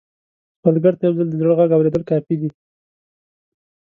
سوالګر 0.59 0.93
ته 0.99 1.03
یو 1.05 1.13
ځل 1.17 1.27
د 1.29 1.33
زړه 1.41 1.53
غږ 1.59 1.69
اورېدل 1.73 2.03
کافي 2.11 2.35
دي 2.41 2.49